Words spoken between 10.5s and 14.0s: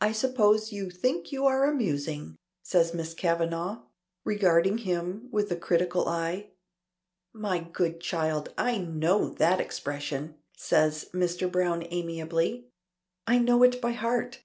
says Mr. Browne, amiably. "I know it by